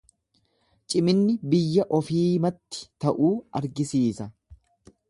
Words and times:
Ciminni 0.93 1.35
biyya 1.53 1.85
ofiimatti 1.99 2.83
ta'uu 3.07 3.31
argisiisa. 3.63 4.31